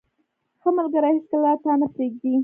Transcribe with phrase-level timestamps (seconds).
[0.61, 2.33] •ښه ملګری هیڅکله تا نه پرېږدي.